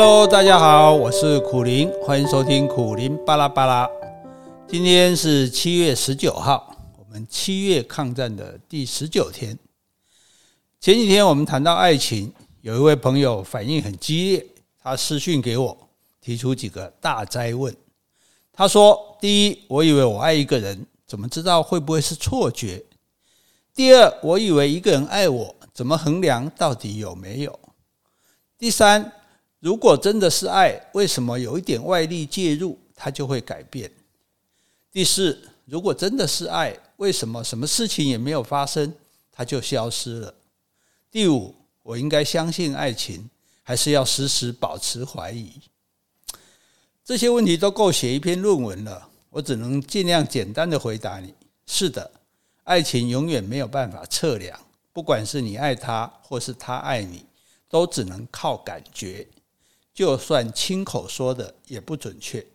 [0.00, 3.90] Hello，大家好，我是苦林，欢迎收听苦林巴拉巴拉。
[4.68, 9.58] 今天是七月十九号，我们七月抗战的第十九天。
[10.80, 14.46] 前几天我们谈到爱情，有一位朋友反应很激烈，
[14.80, 15.76] 他私讯给我，
[16.20, 17.74] 提出几个大哉问。
[18.52, 22.84] 他说：第一，我以为我爱一个人，怎么知道会不会是错觉？
[23.74, 27.58] 第二，我以为一个人爱我，怎么衡量到底有没有？
[28.56, 29.12] 第三，
[29.60, 33.90] 如果真的是爱，为什么有一点外力介入，它就会改变？
[34.92, 38.94] 第四，如果真的是爱，为什么什么事情也没有发生，
[39.32, 40.34] 它就消失了？
[41.10, 43.28] 第五，我应该相信爱情，
[43.64, 45.60] 还是要时时保持怀疑？
[47.04, 51.34] 这些问题都够写一篇论文了，我只能尽量简单的回答你：
[51.66, 52.08] 是的，
[52.62, 54.56] 爱情永远没有办法测量，
[54.92, 57.24] 不管是你爱他，或是他爱你，
[57.68, 59.26] 都只能靠感觉。
[59.98, 62.46] 就算亲口说的也不准确。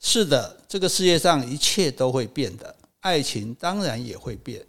[0.00, 4.64] 是的，这个世界上一切都会变的，爱情当然也会变，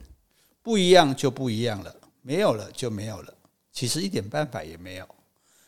[0.61, 3.33] 不一样就不一样了，没有了就没有了。
[3.71, 5.07] 其实一点办法也没有。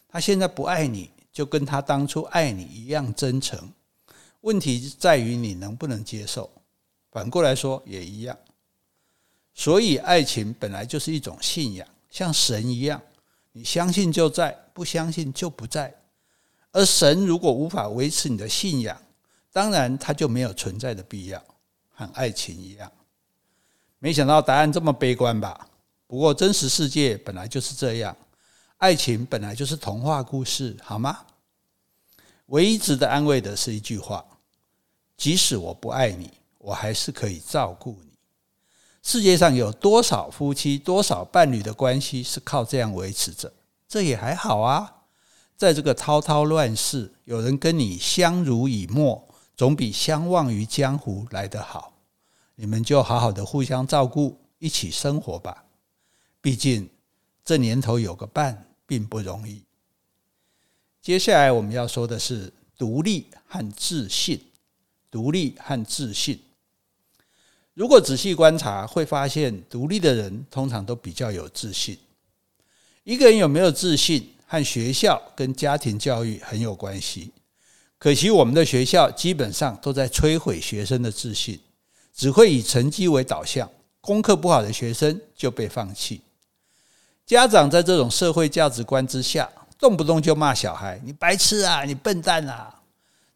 [0.09, 3.57] 他现在不爱你，就跟他当初爱你一样真诚。
[4.41, 6.51] 问题在于你能不能接受。
[7.13, 8.37] 反过来说也一样。
[9.53, 13.01] 所以爱情本来就是一种信仰，像神一样。
[13.57, 15.91] 你相信就在，不相信就不在。
[16.71, 18.95] 而神如果无法维持你的信仰，
[19.51, 21.43] 当然他就没有存在的必要，
[21.89, 22.91] 和爱情一样。
[23.97, 25.67] 没想到答案这么悲观吧？
[26.05, 28.15] 不过真实世界本来就是这样，
[28.77, 31.25] 爱情本来就是童话故事，好吗？
[32.47, 34.23] 唯一值得安慰的是一句话：
[35.17, 38.06] 即使我不爱你，我还是可以照顾你。
[39.07, 43.53] 世界上有多少夫妻、多少伴侣的关系是靠这样维持着？
[43.87, 45.05] 这也还好啊。
[45.55, 49.25] 在这个滔滔乱世，有人跟你相濡以沫，
[49.55, 51.93] 总比相忘于江湖来得好。
[52.55, 55.63] 你们就好好的互相照顾，一起生活吧。
[56.41, 56.89] 毕竟
[57.45, 59.63] 这年头有个伴并不容易。
[61.01, 64.37] 接下来我们要说的是独立和自信。
[65.09, 66.37] 独立和自信。
[67.77, 71.95] 如果仔细观察，会发现独立的人通常都比较有自信。
[73.03, 77.31] 一个人有没有自信，和学校跟家庭教育很有关系。
[77.99, 81.59] 可惜我们的学校基本上都在摧毁学生的自信，
[82.15, 83.69] 只会以成绩为导向，
[84.01, 86.21] 功课不好的学生就被放弃。
[87.27, 92.73] 家长在这种社会价值观之下，动不动就骂小孩：“你白痴啊，你笨蛋啊！”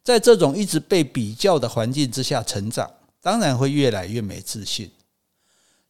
[0.04, 2.90] 在这种一直被比较的环境之下成长。
[3.22, 4.92] 当然会越来越没自信。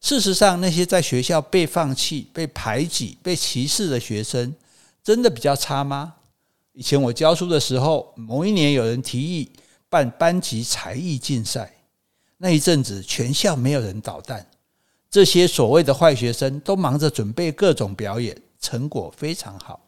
[0.00, 4.54] 事实上，那些在学校被放弃、被排挤、被歧视的学生，
[5.02, 6.14] 真的比较差吗？
[6.72, 9.50] 以前我教书的时候，某一年有人提议
[9.88, 11.72] 办班级才艺竞赛，
[12.38, 14.46] 那一阵子全校没有人捣蛋，
[15.10, 19.80] 这些所谓的坏学生都忙着准备各种表演，成果非常好。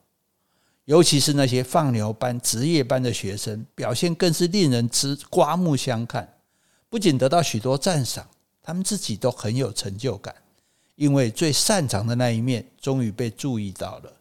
[0.84, 6.30] 尤其是那些放牛班、职业班的学生，表现更是令人之刮目相看。
[6.94, 8.24] 不仅得到许多赞赏，
[8.62, 10.32] 他们自己都很有成就感，
[10.94, 14.12] 因为最擅长的那一面终于被注意到了。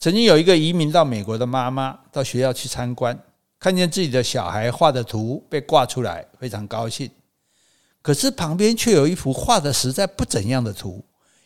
[0.00, 3.16] 曾经有一个移民到美国的妈妈到学校去参观，
[3.60, 7.08] 看见自己的小孩画的图被挂出来，非常高兴。
[8.02, 11.00] 可是旁边却有一幅画的实在不怎样的图，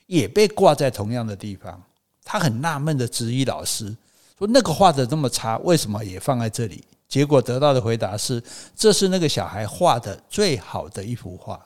[0.06, 1.82] 也被挂在同样的地方。
[2.24, 3.94] 她很纳闷的质疑老师
[4.38, 6.82] 说：“那个画的这么差，为什么也放在这里？”
[7.14, 8.42] 结果得到的回答是：
[8.74, 11.64] 这是那个小孩画的最好的一幅画。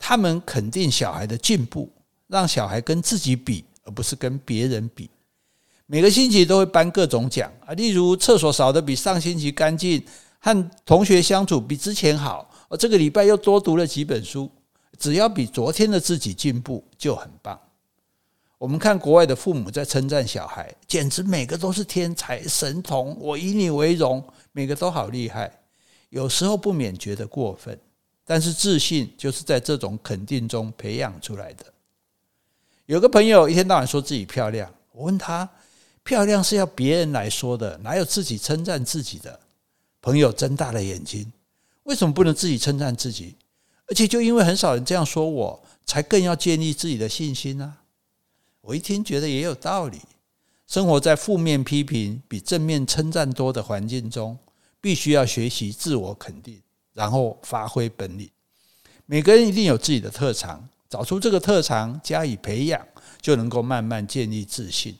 [0.00, 1.88] 他们肯定小孩的进步，
[2.26, 5.08] 让小孩跟自己比，而不是跟别人比。
[5.86, 10.04] 每个星期都会颁各种奖啊，例如厕所扫得比上星期干净，
[10.40, 14.50] 和同学相处比之前好，而这个礼拜又多读了几本书。
[14.98, 17.56] 只要比昨天的自己进步，就很棒。
[18.58, 25.52] 我们看国外的父母在称赞小孩，简直每个都是天才神童，我以你为荣，每个都好厉害。
[26.08, 27.78] 有时候不免觉得过分，
[28.24, 31.66] 但是自信就是在这种肯定中培养出来的。
[32.86, 35.46] 有个朋友一天到晚说自己漂亮，我问他，
[36.02, 39.38] 漂亮是要别人来说的，哪有自己称赞自己的？
[40.00, 41.30] 朋友睁大了眼睛，
[41.82, 43.34] 为什么不能自己称赞自己？
[43.88, 47.76] 而且就因为很少人这样说我，才更要建立自己的信心呢？
[48.66, 50.00] 我一听觉得也有道理。
[50.66, 54.36] 生活在负面批评比正面称赞多的环境中，
[54.80, 56.60] 必须要学习自我肯定，
[56.92, 58.28] 然后发挥本领。
[59.06, 62.84] 每个人一定有自己的特长，找出这个特长加以培养，
[63.20, 64.96] 就能够慢慢建立自信。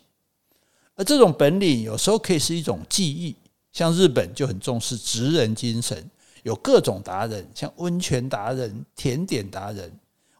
[0.94, 3.34] 而这种本领有时候可以是一种技艺，
[3.72, 6.08] 像日本就很重视职人精神，
[6.44, 9.92] 有各种达人，像温泉达人、甜点达人。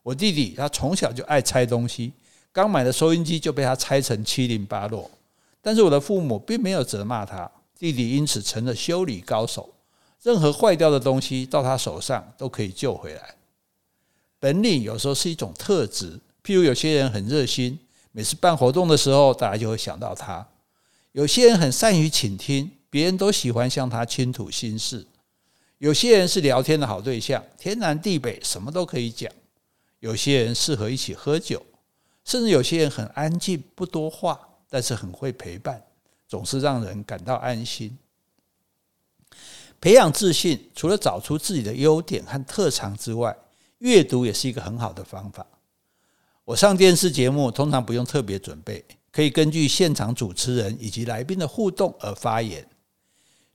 [0.05, 2.13] 我弟弟他从小就爱拆东西，
[2.57, 5.11] 刚买的收音机就被他拆成七零八落。
[5.61, 9.75] 但是我的父母并没有责骂他，弟弟因此成了修理高手。
[10.23, 13.35] 任何坏掉的东西到他手上都可以救回来。
[14.41, 17.79] 本领有时候是一种特质，譬如有些人很热心，
[18.13, 20.43] 每次办活动的时候，大家就会想到他；
[21.13, 25.05] 有些人很善于倾听，别人都喜欢向他倾吐心事；
[25.77, 29.31] 有些人是聊天的好对象，天南地北什么都可以讲。
[30.01, 31.63] 有些人适合一起喝酒，
[32.27, 34.39] 甚至有些人很安静，不多话，
[34.69, 35.83] 但是很会陪伴，
[36.29, 37.97] 总是让人感到安心。
[39.81, 43.35] 培养自信，除了找出自己的优点和特长之外，
[43.79, 45.47] 阅读也是一个很好的方法。
[46.45, 52.67] 我上电视节目通常不用特别准备，可以根据现场主持人以及来宾的互动而发言。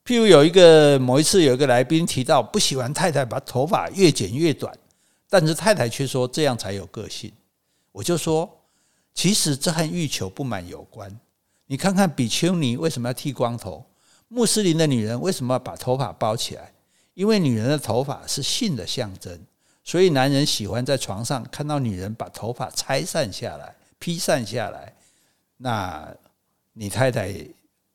[0.06, 4.74] 譬如有一个某一次，有一个来宾提到不喜欢太太把头发越剪越短。
[5.30, 7.32] 但是太太却说这样才有个性，
[7.94, 8.61] 我就说，
[9.14, 11.20] 其实这和欲求不满有关。
[11.68, 13.86] 你看看比丘尼为什么要剃光头？
[14.28, 16.74] 穆斯林的女人为什么要把头发包起来？
[17.14, 19.38] 因为女人的头发是性的象征，
[19.84, 24.94] 所以男人喜欢在床上看到女人把头发拆散下来、披散下来。
[25.58, 26.14] 那
[26.74, 27.36] 你太太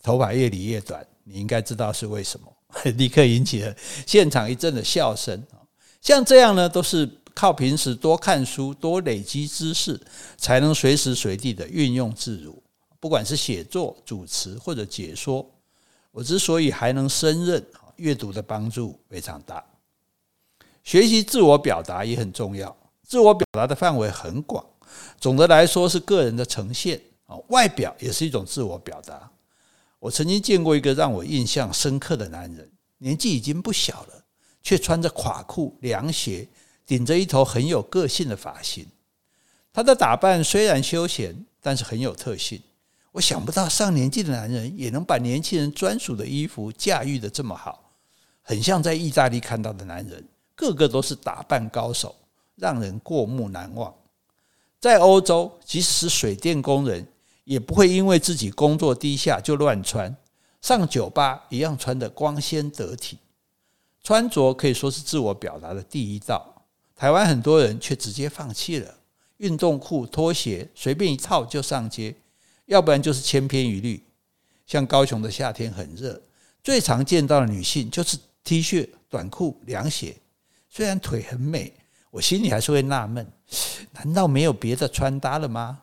[0.03, 2.53] 头发越理越短，你应该知道是为什么？
[2.97, 3.75] 立刻引起了
[4.07, 5.43] 现场一阵的笑声。
[6.01, 7.11] 像这样呢，都是。
[7.37, 10.01] 靠平时多看书、多累积知识，
[10.39, 12.63] 才能随时随地的运用自如。
[12.99, 15.47] 不管是写作、主持或者解说，
[16.13, 17.63] 我之所以还能胜任，
[17.97, 19.63] 阅读的帮助非常大。
[20.83, 24.65] 学习自我表达也很重要，自我表达的范围很广。
[25.21, 29.31] 总的来说是个人的呈现啊，外表也是一种自我表达。
[29.99, 34.25] 我曾经见过一个让我印象深刻的男人，年纪已经不小了，
[34.63, 36.49] 却穿着垮裤、凉鞋。
[36.87, 38.87] 顶着一头很有个性的发型，
[39.73, 42.63] 他的打扮虽然休闲，但是很有特性。
[43.13, 47.91] 我想不到上年纪的男人也能把年轻人专属的衣服驾驭得这么好，
[48.43, 50.23] 很像在意大利看到的男人，
[50.55, 52.15] 个个都是打扮高手，
[52.55, 53.93] 让人过目难忘。
[54.79, 57.05] 在欧洲，即使是水电工人，
[57.45, 60.15] 也不会因为自己工作低下就乱穿，
[60.61, 63.19] 上酒吧一样穿得光鲜得体。
[64.03, 66.56] 穿着可以说是自我表达的第一道。
[66.97, 68.95] 台湾很多人却直接放弃了，
[69.37, 72.17] 运动裤、拖鞋随便一套就上街，
[72.65, 74.03] 要不然就是千篇一律。
[74.67, 76.21] 像高雄的夏天很热，
[76.65, 80.17] 最常见到的女性就是 T 恤、短裤、凉鞋。
[80.71, 81.73] 虽然腿很美，
[82.11, 83.31] 我心里还是会纳闷：
[83.93, 85.81] 难道没有别的穿搭了吗？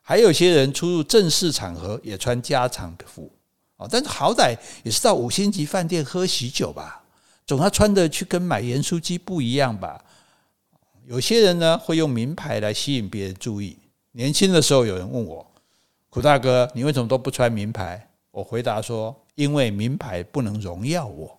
[0.00, 3.30] 还有些人出入正式场合也穿家常服，
[3.76, 7.04] 哦，但是好歹也是到五星级饭店喝喜酒吧，
[7.46, 10.02] 总要穿的去跟买盐酥鸡不一样吧。
[11.06, 13.76] 有些人呢会用名牌来吸引别人注意。
[14.12, 15.46] 年轻的时候，有人问我
[16.08, 21.38] ：“苦大哥，你为什么都不穿名牌？”我回答说：“因为名牌不能荣耀我。”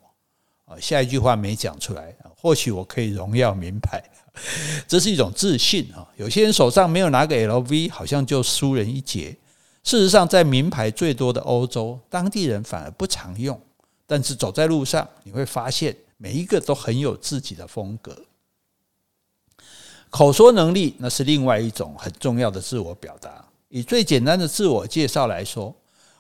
[0.66, 2.16] 啊，下一句话没讲出来。
[2.36, 4.04] 或许我可以荣耀名牌，
[4.88, 6.08] 这是一种自信啊。
[6.16, 9.36] 有些人手上没有拿个 LV，好像就输人一截。
[9.84, 13.60] 事实上，在名牌最多的欧洲，当地人反而不常用。
[14.06, 18.16] 但是走在路上，你会发现每一个都很有自己的风格。
[20.16, 23.44] 口说能力，那是另外一种很重要的自我表达。
[23.68, 25.76] 以最简单的自我介绍来说，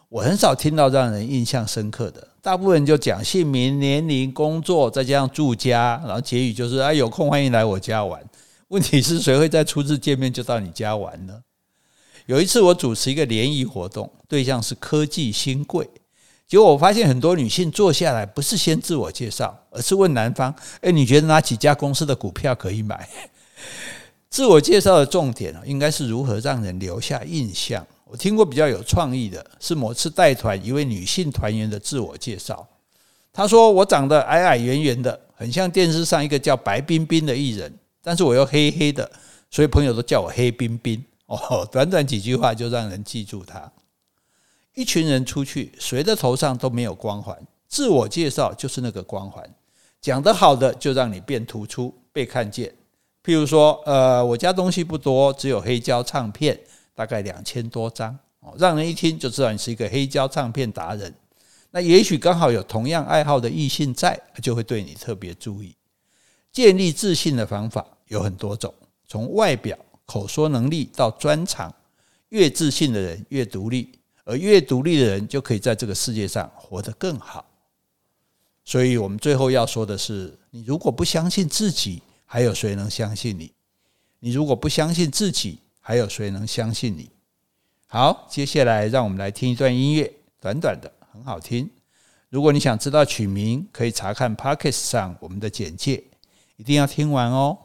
[0.09, 8.21] 我很少听到让人印象深刻的，大部分就讲姓名、年龄、工作，再加上住家，然后结语就是“啊，有空欢迎来我家玩”。
[8.67, 11.43] 问题是谁会在初次见面就到你家玩呢？
[12.27, 15.89] 有一次我主持一个联谊活动，对象是科技新贵，
[16.45, 23.07] 结果我发现很多女性坐下来不是先自我介绍，而是问男方：“诶，你觉得哪几家公司的股票可以买？”
[24.35, 27.87] 自我介绍的重点应该是如何让人留下印象。
[28.03, 32.67] 我听过比较有创意的是某次带团一位女性团员的自我介绍，
[33.31, 37.73] 她说：“我长得矮矮圆圆的，很像电视上一个叫白冰冰的艺人，
[38.03, 39.09] 但是我又黑黑的，
[39.49, 43.71] 所以朋友都叫我黑冰冰。”哦， 短短几句话就让人记住她。
[44.73, 47.33] 一群人出去，谁的头上都没有光环，
[47.69, 49.49] 自我介绍就是那个光环，
[50.01, 52.75] 讲得好的就让你变突出，被看见。
[53.25, 56.59] 譬如说，呃，我家东西不多，只有黑胶唱片，
[56.93, 61.11] 大概两千多张，哦，让人一听就知道你是一个黑胶唱片达人。
[61.71, 65.75] 那也许刚好有同样爱好的异性在，就会对你特别注意。
[66.51, 68.71] 建立自信的方法有很多种，
[69.07, 71.73] 从外表、口说能力到专长，
[72.29, 77.43] 越自信的人越独立，而越独立的人就可以在这个世界上活得更好。
[78.63, 83.53] 所以，我们最后要说的是：你如果不相信自己，还有谁能相信你？
[84.19, 87.09] 你如果不相信自己，还有谁能相信你？
[87.87, 91.69] 好，接下来让我们来听一段音乐，短短的，很好听。
[92.29, 96.03] 如果你想知道曲名，可以查看 Pocket 上我们的简介，
[96.57, 97.57] 一定要听完哦。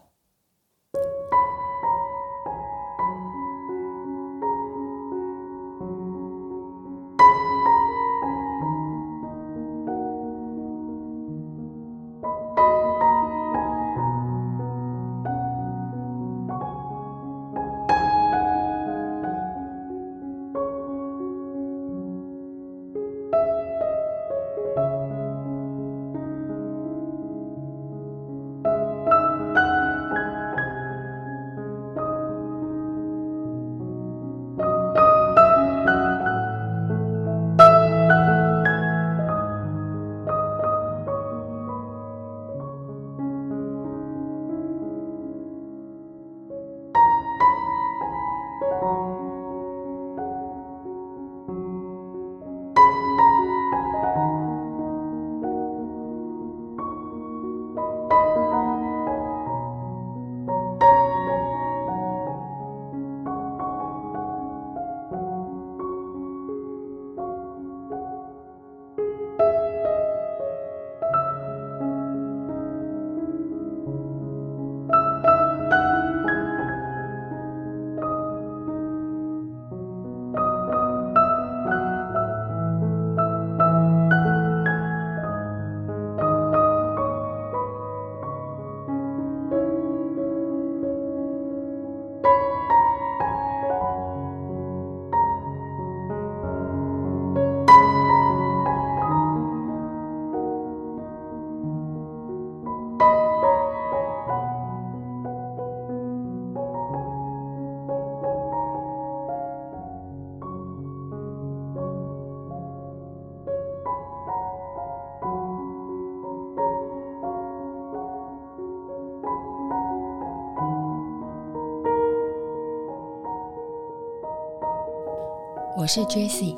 [125.92, 126.56] 是 Jessie，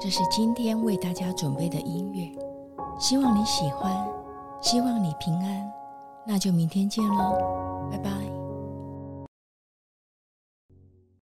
[0.00, 2.30] 这是今天为大家准备的音乐，
[3.00, 3.92] 希望你喜欢，
[4.62, 5.72] 希望你平安，
[6.24, 8.39] 那就明天见喽，拜拜。